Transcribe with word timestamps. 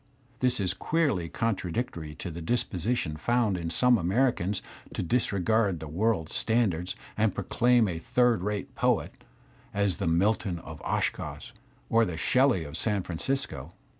This 0.39 0.59
is 0.59 0.73
queerly 0.73 1.29
contra 1.29 1.71
dictory 1.71 2.17
to 2.17 2.29
a 2.29 2.41
disposition 2.41 3.17
found 3.17 3.55
in 3.55 3.69
some 3.69 3.99
Americans 3.99 4.63
to 4.95 5.03
disr^ard 5.03 5.83
world 5.83 6.27
standards 6.29 6.95
and 7.15 7.35
proclaim 7.35 7.87
a 7.87 7.99
third 7.99 8.41
rate 8.41 8.73
poet 8.73 9.11
as 9.75 9.97
the 9.97 10.07
Milton 10.07 10.57
of 10.57 10.81
Oshkosh 10.81 11.51
or 11.87 12.03
the 12.03 12.17
Shelley 12.17 12.63
of 12.63 12.77
San 12.77 13.03
Francisco. 13.03 13.73